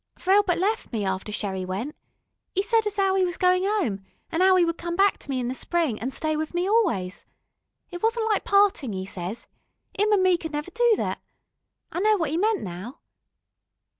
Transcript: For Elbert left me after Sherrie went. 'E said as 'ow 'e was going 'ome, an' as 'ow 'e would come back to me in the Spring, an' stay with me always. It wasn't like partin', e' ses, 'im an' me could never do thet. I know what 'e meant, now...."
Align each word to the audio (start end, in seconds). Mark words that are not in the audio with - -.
For 0.17 0.31
Elbert 0.33 0.57
left 0.57 0.91
me 0.91 1.05
after 1.05 1.31
Sherrie 1.31 1.63
went. 1.63 1.95
'E 2.55 2.63
said 2.63 2.87
as 2.87 2.97
'ow 2.97 3.15
'e 3.15 3.23
was 3.23 3.37
going 3.37 3.67
'ome, 3.67 4.03
an' 4.31 4.41
as 4.41 4.41
'ow 4.41 4.57
'e 4.57 4.65
would 4.65 4.79
come 4.79 4.95
back 4.95 5.19
to 5.19 5.29
me 5.29 5.39
in 5.39 5.47
the 5.47 5.53
Spring, 5.53 5.99
an' 5.99 6.09
stay 6.09 6.35
with 6.35 6.55
me 6.55 6.67
always. 6.67 7.27
It 7.91 8.01
wasn't 8.01 8.25
like 8.27 8.43
partin', 8.43 8.95
e' 8.95 9.05
ses, 9.05 9.47
'im 9.99 10.11
an' 10.11 10.23
me 10.23 10.39
could 10.39 10.53
never 10.53 10.71
do 10.71 10.93
thet. 10.95 11.19
I 11.91 11.99
know 11.99 12.17
what 12.17 12.31
'e 12.31 12.37
meant, 12.37 12.63
now...." 12.63 12.97